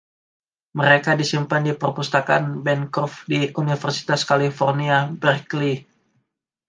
Mereka 0.79 1.11
disimpan 1.21 1.61
di 1.63 1.73
Perpustakaan 1.81 2.45
Bancroft 2.65 3.17
di 3.31 3.39
Universitas 3.63 4.21
California, 4.31 4.97
Berkeley. 5.21 5.75